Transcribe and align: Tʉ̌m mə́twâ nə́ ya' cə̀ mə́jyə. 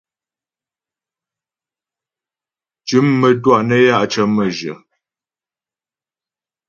Tʉ̌m 2.87 3.07
mə́twâ 3.19 3.55
nə́ 3.67 3.79
ya' 3.87 4.07
cə̀ 4.11 4.25
mə́jyə. 4.35 4.73